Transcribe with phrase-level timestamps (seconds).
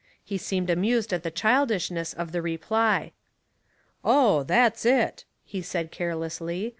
[0.23, 3.11] He seemed amused at the childishness of the reply."
[4.03, 6.69] Oh, that's it," he said, carelessly.